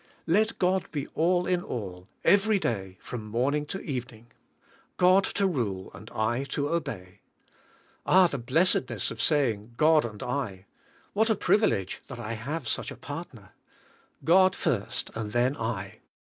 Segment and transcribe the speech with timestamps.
[0.25, 4.31] Let God be all in all every day, from morning to evening.
[4.97, 7.19] God to rule and I to obey.
[8.03, 10.65] Ah, the blessedness of saying, "God and I!"
[11.15, 13.51] Whataprivilege that I have such a partner!
[14.25, 15.99] Godfirst, and then I!